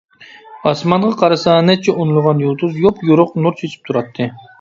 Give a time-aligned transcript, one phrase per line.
[0.69, 4.29] ئاسمانغا قارىسا، نەچچە ئونلىغان يۇلتۇز يوپيورۇق نۇر چېچىپ تۇراتتى.